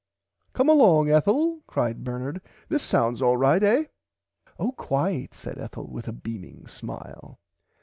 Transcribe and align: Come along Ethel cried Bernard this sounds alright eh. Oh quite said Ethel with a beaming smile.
Come 0.53 0.67
along 0.67 1.11
Ethel 1.11 1.61
cried 1.67 2.03
Bernard 2.03 2.41
this 2.69 2.81
sounds 2.81 3.21
alright 3.21 3.61
eh. 3.61 3.83
Oh 4.57 4.71
quite 4.71 5.35
said 5.35 5.59
Ethel 5.59 5.91
with 5.91 6.07
a 6.07 6.11
beaming 6.11 6.65
smile. 6.65 7.37